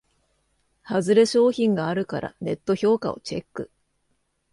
[0.81, 3.69] ハズレ商品があるからネット評価をチェック